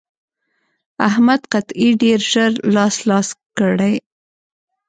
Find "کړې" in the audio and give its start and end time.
3.57-3.93